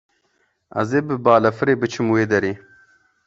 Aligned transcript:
Ez 0.79 0.89
ê 0.97 0.99
bi 1.07 1.15
balafirê 1.25 1.73
biçim 1.81 2.07
wê 2.13 2.23
derê. 2.31 2.53